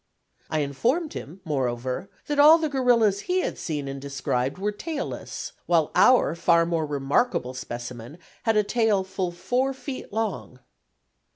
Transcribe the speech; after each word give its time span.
I 0.49 0.61
informed 0.61 1.13
him, 1.13 1.41
moreover, 1.45 2.09
that 2.25 2.39
all 2.39 2.57
the 2.57 2.69
gorillas 2.69 3.19
he 3.19 3.41
had 3.41 3.59
seen 3.59 3.87
and 3.87 4.01
described 4.01 4.57
were 4.57 4.71
tailless, 4.71 5.51
while 5.67 5.91
our 5.93 6.33
far 6.33 6.65
more 6.65 6.87
remarkable 6.87 7.53
specimen 7.53 8.17
had 8.41 8.57
a 8.57 8.63
tail 8.63 9.03
full 9.03 9.31
four 9.31 9.73
feet 9.75 10.11
long! 10.11 10.57